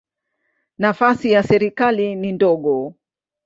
[0.77, 2.93] Nafasi ya serikali ni ndogo.